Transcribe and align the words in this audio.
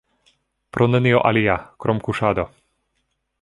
Pro 0.77 0.87
nenio 0.93 1.21
alia, 1.31 1.59
krom 1.85 2.01
kuŝado. 2.09 2.47